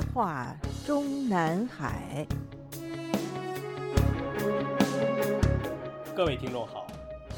[0.00, 2.26] 夜话中南海。
[6.16, 6.86] 各位听众好，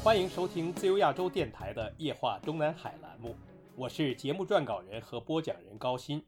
[0.01, 3.35] 欢迎收听自由亚洲电台的《夜话中南海》栏目，
[3.75, 6.23] 我是节目撰稿人和播讲人高鑫。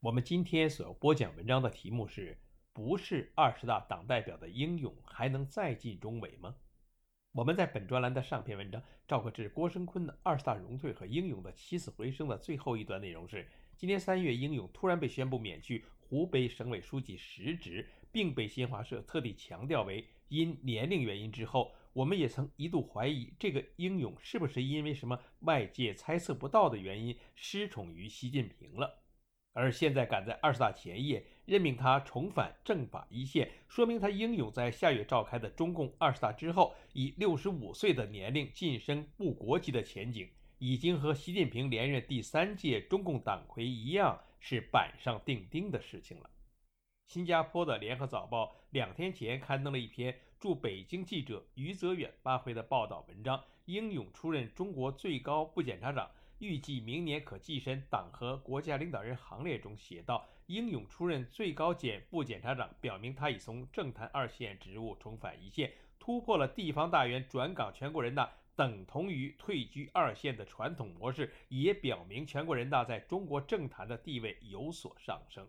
[0.00, 2.36] 我们今天所要播讲文章的题目是：
[2.74, 6.54] 不是二十大党代表的英勇，还能再进中委吗？
[7.32, 8.78] 我们在本专栏的上篇文章
[9.08, 13.48] 《赵克志、郭声琨的二十大荣退和英勇的起死回生》的最后一段内容是：
[13.80, 21.32] 今年三月，英勇突然被宣布免去湖北省委书记实职，并被新华社特地强调为因年龄原因。
[21.32, 29.02] 之后，我们也曾一度怀疑这个英勇是不是因为什么外界猜测不到的原因失宠于习近平了。
[29.54, 40.28] 而现在赶在二十大前夜任命他重返政法一线，说明他英勇在下月召开的中共二十大之后，以六十五岁的年龄晋升部国级的前景，
[40.60, 46.28] 已经和习近平连任第三届中共党魁一样，是板上钉钉的事情了。
[47.06, 56.10] 新加坡的联合早报两天前刊登了一篇驻北京记者余泽远发回的报道文章，英勇出任中国最高部检察长。
[56.40, 75.48] 预计明年可跻身党和国家领导人行列中，写道：“英勇出任最高检部检察长，表明他已从政坛二线职务重返一线，突破了地方大员转岗全国人大等同于退居二线的传统模式，也表明全国人大在中国政坛的地位有所上升。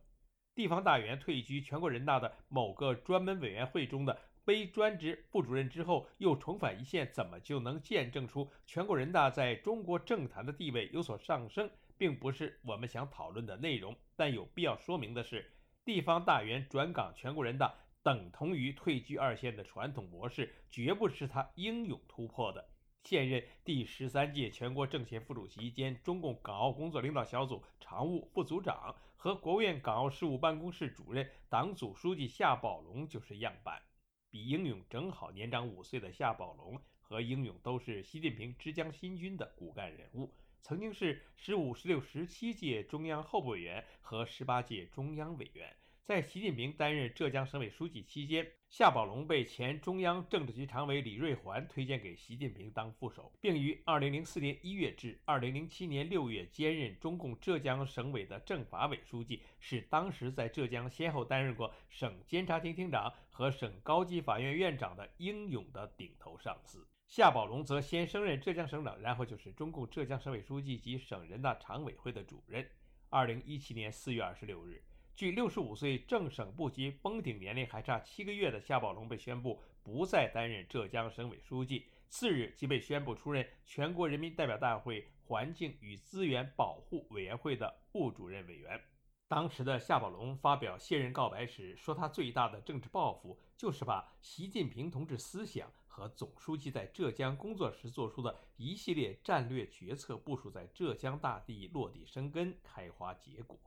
[0.53, 13.95] 地方大员退居全国人大的某个专门委员会中的。”非专职部主任之后又重返一线，怎么就能见证出全国人大在中国政坛的地位有所上升，并不是我们想讨论的内容。
[14.15, 15.53] 但有必要说明的是，
[15.85, 17.71] 地方大员转岗全国人大
[18.01, 22.67] 等同于退居二线的传统模式，绝不是他英勇突破的。
[23.03, 33.81] 现任第十三届全国政协副主席兼中共港澳工作领导小组常务副组长和国务院港澳事务办公室主任、党组书记夏宝龙就是样板。
[34.29, 45.75] 比英勇正好年长五岁的夏宝龙和英勇都是习近平之江新军的骨干人物，曾经是十五、十六、十七届中央候补委员和十八届中央委员。
[46.03, 66.85] 在习近平担任浙江省委书记期间，夏宝龙被前中央政治局常委李瑞环推荐给习近平当副手，并于2004年1月至2007年6月兼任中共浙江省委的政法委书记，是当时在浙江先后担任过省监察厅厅长和省高级法院院长的英勇的顶头上司。
[67.05, 72.67] 夏宝龙则先升任浙江省长，然后就是中共浙江省委书记及省人大常委会的主任。
[73.11, 74.81] 2017年4月26日。
[75.21, 88.81] 距六十五岁正省部级封顶年龄还差七个月的夏宝龙被宣布不再担任浙江省委书记，次日即被宣布出任全国人民代表大会环境与资源保护委员会的副主任委员。
[89.27, 103.59] 当时的夏宝龙发表卸任告白时说，他最大的政治抱负就是把习近平同志思想和总书记在浙江工作时做出的一系列战略决策部署在浙江大地落地生根、开花结果。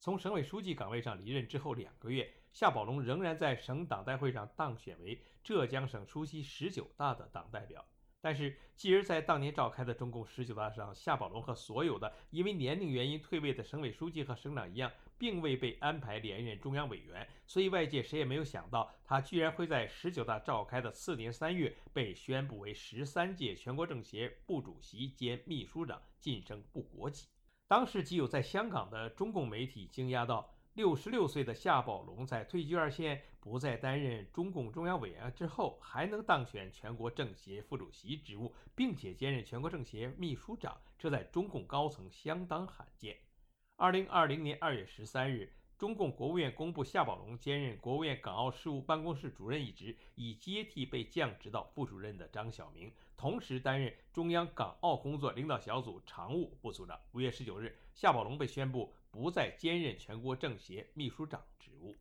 [0.00, 7.84] 从省委书记岗位上离任之后两个月，夏宝龙仍然在省党代会上当选为浙江省出席十九大的党代表。
[8.18, 17.28] 但是，继而在当年召开的中共十九大上，夏宝龙和所有的因为年龄原因退位的省委书记和省长一样，并未被安排连任中央委员。
[17.46, 27.26] 所以，外界谁也没有想到，他居然会在十九大召开的次年三月被宣布为十三届全国政协副主席兼秘书长，晋升部国级。
[27.70, 43.16] 当时，即有在香港的中共媒体惊讶到，六十六岁的夏宝龙在退居二线、不再担任中共中央委员之后，还能当选全国政协副主席职务，并且兼任全国政协秘书长，这在中共高层相当罕见。
[43.76, 45.52] 二零二零年二月十三日。
[45.80, 57.00] 中共国务院公布，夏宝龙兼任国务院港澳事务办公室主任一职，以接替被降职到副主任的张晓明，同时担任中央港澳工作领导小组常务部组长。
[57.12, 61.96] 五月十九日，夏宝龙被宣布不再兼任全国政协秘书长职务。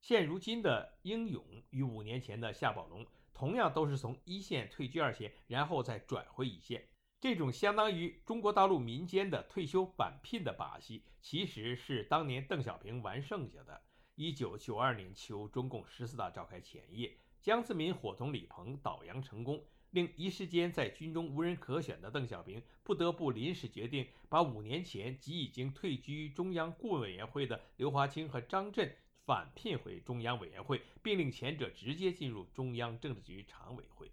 [0.00, 3.04] 现如今的英勇与五年前的夏宝龙，
[3.34, 6.86] 同样都是从一线退居二线，然后再转回一线。
[7.20, 13.82] 这种相当于中国大陆民间的退休返聘的把戏，其实是当年邓小平玩剩下的。
[14.14, 28.94] 一九九二年秋，中共十四大召开前夜，江泽民伙同李鹏倒洋成功，令一时间在军中无人可选的邓小平不得不临时决定，把五年前即已经退居中央顾问委员会的刘华清和张震
[29.24, 34.12] 返聘回中央委员会，并令前者直接进入中央政治局常委会。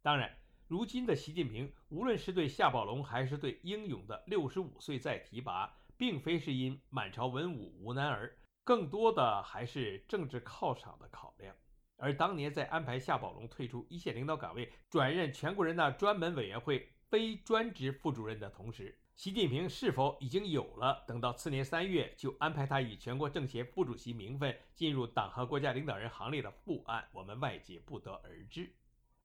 [0.00, 0.34] 当然。
[0.68, 11.54] 如今的习近平，无论是对夏宝龙，还是对英勇的六十五岁再提拔，并非是因满朝文武无男儿，更多的还是政治犒赏的考量。
[11.96, 28.68] 而当年在安排夏宝龙退出一线领导岗位，转任全国人大专门委员会非专职副主任的同时，习近平是否已经有了等到次年三月就安排他以全国政协副主席名分进入党和国家领导人行列的副案，我们外界不得而知。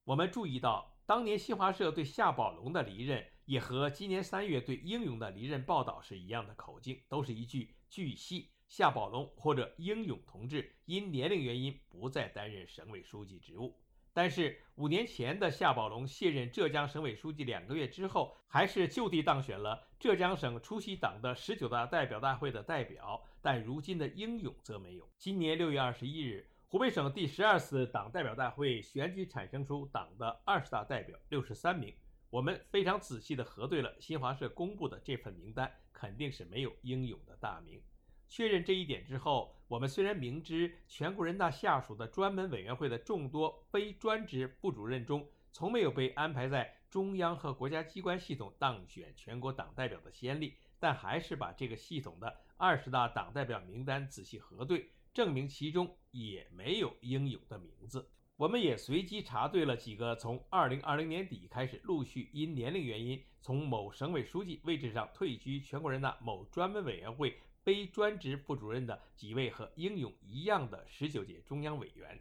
[0.03, 13.77] 我们注意到，当年新华社对夏宝龙的离任，也和今年三月对英勇的离任报道是一样的口径，都是一句“据悉，夏宝龙或者英勇同志因年龄原因不再担任省委书记职务”。
[14.13, 23.21] 但是五年前的夏宝龙卸任浙江省委书记两个月之后，还是就地当选了浙江省出席党的十九大代表大会的代表。
[23.41, 25.09] 但如今的英勇则没有。
[25.17, 31.93] 今年六月二十一日，湖北省第十二次党代表大会选举产生出党的二十大代表六十三名。
[32.29, 37.81] 我们非常仔细地核对了新华社公布的这份名单，肯定是没有英勇的大名。
[38.29, 58.09] 确认这一点之后，我们虽然明知全国人大下属的专门委员会的众多非专职副主任中，从没有被安排在中央和国家机关系统当选全国党代表的先例，但还是把这个系统的二十大党代表名单仔细核对，证明其中也没有英勇的名字。
[58.37, 67.37] 我们也随机查对了几个从二零二零年底开始陆续因年龄原因从某省委书记位置上退居全国人大某专门委员会。
[67.63, 72.19] 非专职副主任的几位和英勇一样的十九届中央委员，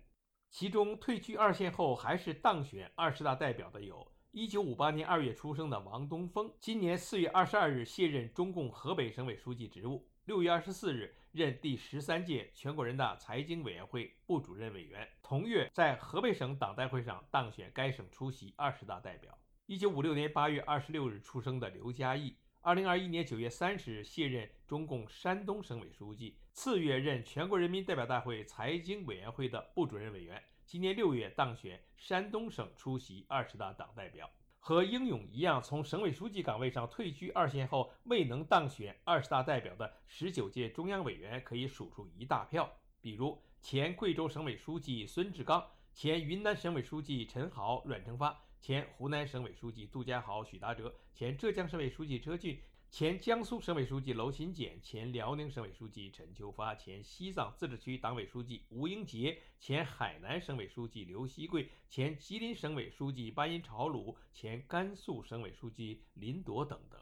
[0.51, 19.39] 其中退居二线后还是当选二十大代表的有：一九五八年二月出生的王东峰，今年四月二十二日卸任中共河北省委书记职务，六月二十四日任第十三届全国人大财经委员会副主任委员，同月在河北省党代会上当选该省出席二十大代表。
[19.67, 22.37] 一九五六年八月二十六日出生的刘嘉义。
[22.63, 30.43] 二零二一年九月三十日卸任中共山东省委书记，次月任全国人民代表大会财经委员会的副主任委员。
[30.67, 34.29] 今年六月当选山东省出席二十大党代表。
[34.63, 42.71] 和英勇一样，从省委书记岗位上退居二线后未能当选二十大代表的十九届中央委员可以数出一大票，
[43.01, 48.39] 比如前贵州省委书记孙志刚，前云南省委书记陈豪、阮成发。
[48.61, 52.61] 前湖南省委书记杜家豪、许达哲，前浙江省委书记车俊，
[52.91, 67.01] 前江苏省委书记娄勤俭，前辽宁省委书记陈秋发，前西藏自治区党委书记吴英杰，前海南省委书记刘锡贵，前吉林省委书记巴音朝鲁，前甘肃省委书记林铎等等。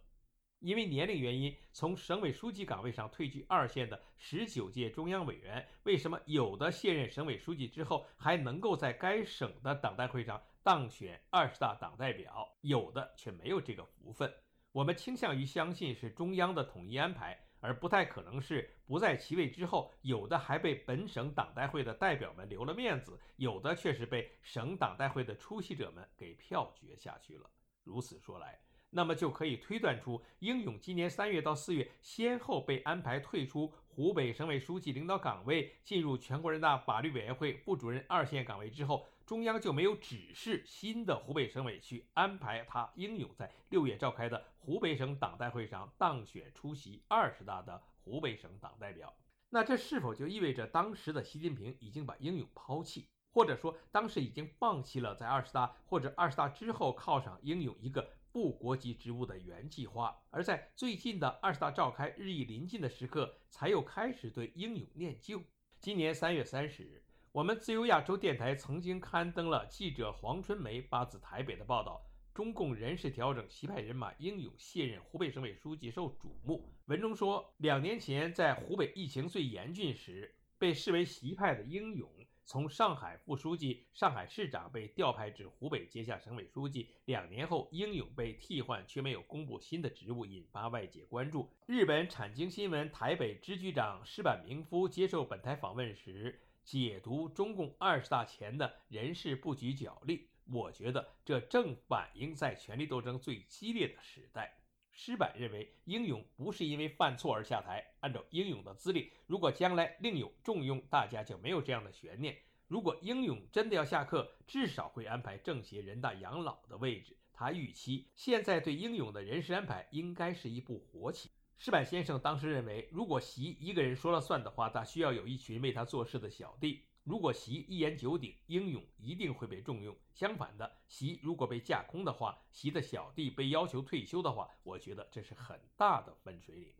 [0.58, 10.42] 因为年龄原因，从省委书记岗位上退居二线的十九届中央委员，为什么有的卸任省委书记之后还能够在该省的党代会上？
[10.62, 14.30] 当选二十大党代表，有的却没有这个福分。
[14.78, 27.50] 我们倾向于相信是中央的统一安排，而不太可能是不在其位之后，有的还被本省党代会的代表们留了面子，有的却是被省党代会的出席者们给票决下去了。
[27.82, 28.60] 如此说来，
[28.90, 39.04] 那么就可以推断出，英勇今年三月到四月先后被安排退出湖北省委书记领导岗位，进入全国人大法律委员会副主任二线岗位之后。
[39.26, 49.12] 中央就没有指示新的湖北省委去安排他英勇在六月召开的湖北省党代会上当选出席二十大的湖北省党代表。
[49.50, 65.42] 那这是否就意味着当时的习近平已经把英勇抛弃，或者说当时已经放弃了在二十大或者二十大之后犒赏英勇一个副国级职务的原计划，而在最近的二十大召开日益临近的时刻，才又开始对英勇念旧？
[65.80, 67.02] 今年三月三十日。
[67.32, 72.02] 我们自由亚洲电台曾经刊登了记者黄春梅发自台北的报道：
[72.34, 76.72] 中共人事调整，习派人马英勇卸任湖北省委书记受瞩目。
[76.86, 82.10] 文中说，两年前在湖北疫情最严峻时，被视为习派的英勇，
[82.48, 86.88] 从上海副书记、上海市长被调派至湖北接下省委书记。
[87.04, 91.52] 两年后，英勇被替换，却没有公布新的职务，引发外界关注。
[91.66, 96.40] 日本产经新闻台北支局长石坂明夫接受本台访问时。
[96.64, 104.57] 解读中共二十大前的人事布局角力，我觉得这正反映在权力斗争最激烈的时代。
[105.00, 107.86] 施柏认为，英勇不是因为犯错而下台。
[108.00, 112.36] 按照英勇的资历，如果将来另有重用，大家就没有这样的悬念。
[112.66, 117.16] 如果英勇真的要下课，至少会安排政协、人大养老的位置。
[117.32, 121.30] 他预期现在对英勇的人事安排应该是一部活棋。
[121.58, 126.87] 石板先生当时认为，如果习一个人说了算的话，他需要有一群为他做事的小弟。
[127.08, 129.96] 如果习一言九鼎，英勇一定会被重用。
[130.12, 136.74] 相反的，习如果被架空的话，习的小弟被要求退休的话，我觉得这是很大的分水岭。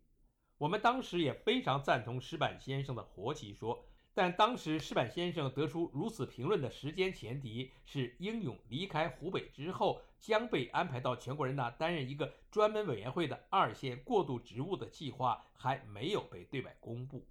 [0.59, 3.83] 我们当时也非常赞同石板先生的活棋说，
[4.13, 17.25] 但当时石板先生得出如此评论的时间前提是，英勇离开湖北之后将被安排到全国人大担任一个专门委员会的二线过渡职务的计划还没有被对外公布。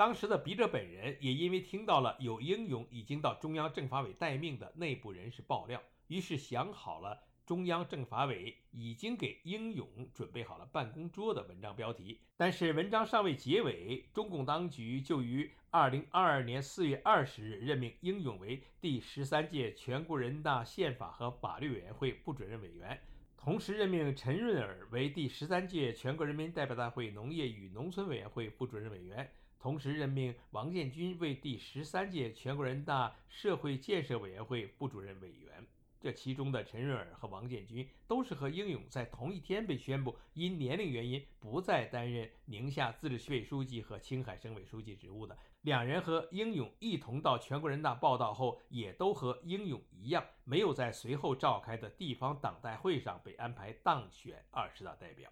[0.00, 12.18] 当时的笔者本人也因为听到了有英勇已经到中央政法委待命的内部人士爆料，于是想好了中央政法委已经给英勇准备好了办公桌的文章标题。
[12.38, 22.98] 但是文章尚未结尾，中共当局就于二零二二年四月二十日任命英勇为第十三届全国人大宪法和法律委员会副主任委员，
[23.36, 29.30] 同时任命陈润尔为第十三届全国人民代表大会农业与农村委员会副主任委员。
[29.60, 35.66] 同时任命王建军为第十三届全国人大社会建设委员会副主任委员。
[36.00, 45.36] 这其中的陈润尔和王建军都是和英勇在同一天被宣布因年龄原因不再担任宁夏自治区委书记和青海省委书记职务的。
[45.60, 55.30] 两人和英勇一同到全国人大报道后，也都和英勇一样，没有在随后召开的地方党代会上被安排当选二十大代表。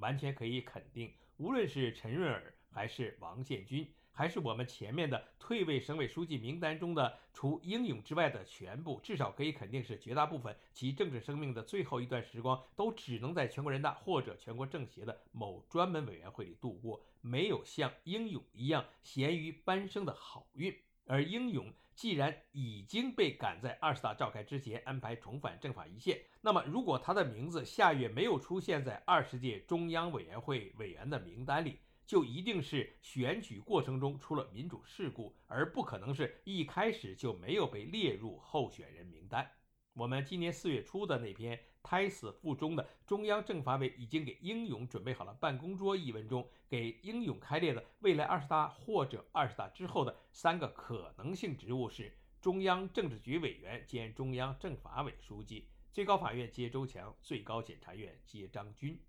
[0.00, 2.52] 完全可以肯定，无论是陈润尔。
[2.72, 20.74] 还是王建军，还是我们前面的退位省委书记名单中的除英勇之外的全部，至少可以肯定是绝大部分其政治生命的最后一段时光，都只能在全国人大或者全国政协的某专门委员会里度过，没有像英勇一样咸鱼翻身的好运。
[21.06, 31.80] 而英勇既然已经被赶在二十大召开之前安排重返政法一线，那么如果他的名字下月没有出现在二十届中央委员会委员的名单里，
[32.12, 39.50] 就一定是选举过程中出了民主事故，而不可能是一开始就没有被列入候选人名单。
[39.94, 59.00] 我们今年四月初的那篇胎死腹中的中央政法委已经给英勇准备好了办公桌一文中，给英勇开列的未来二十大或者二十大之后的三个可能性职务是：中央政治局委员兼中央政法委书记，最高法院接周强，最高检察院接张军。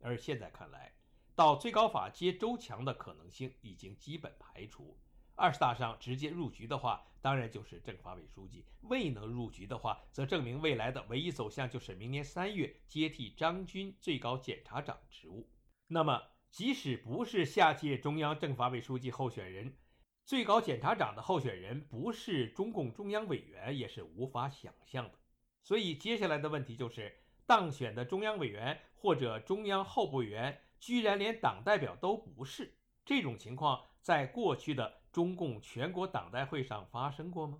[0.00, 0.94] 而现在看来，
[1.36, 4.98] 到最高法接周强的可能性已经基本排除。
[5.34, 15.46] 二十大上直接入局的话，当然就是政法委书记；未能入局的话，则证明未来的唯一走向就是明年三月接替张军最高检察长职务。
[15.88, 19.76] 那么，即使不是下届中央政法委书记候选人，
[20.24, 25.18] 最高检察长的候选人不是中共中央委员，也是无法想象的。
[25.62, 27.14] 所以，接下来的问题就是，
[27.44, 30.62] 当选的中央委员或者中央候补委员。
[30.78, 37.58] 居然连党代表都不是，这种情况在过去的中共全国党代会上发生过吗？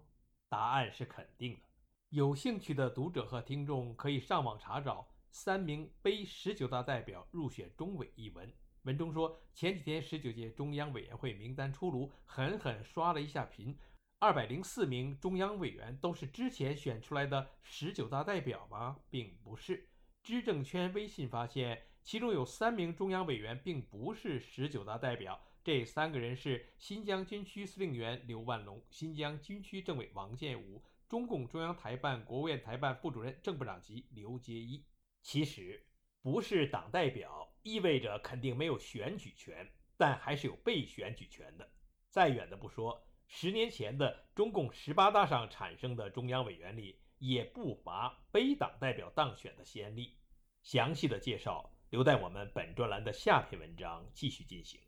[0.49, 1.61] 答案是肯定的。
[2.11, 13.77] 有兴趣的读者和听众可以上网查找“三名非十九大代表入选中委”一文，文中说，前几天十九届中央委员会名单出炉，狠狠刷了一下屏，
[14.21, 18.99] 二百零四名中央委员都是之前选出来的十九大代表吗？
[19.11, 19.89] 并不是。
[20.23, 21.83] 知政圈微信发现。
[22.07, 34.87] 其中有三名中央委员并不是十九大代表，这三个人是新疆军区司令员刘万龙、新疆军区政委王建武、中共中央台办、国务院台办副主任、正部长级刘结一。
[35.21, 35.85] 其实，
[36.23, 41.69] 不是党代表意味着肯定没有选举权，但还是有被选举权的。
[42.09, 50.17] 再远的不说，十年前的中共十八大上产生的中央委员里，也不乏非党代表当选的先例。
[50.63, 51.73] 详细的介绍。
[51.97, 54.79] 留待我们本专栏的下篇文章继续进行。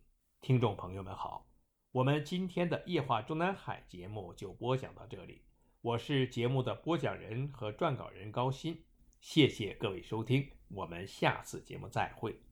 [0.42, 1.50] 听众朋友们好，
[1.90, 5.40] 我们今天的夜话中南海节目就播讲到这里。
[5.80, 8.76] 我是节目的播讲人和撰稿人高鑫，
[9.22, 12.47] 谢谢各位收听，我们下次节目再会。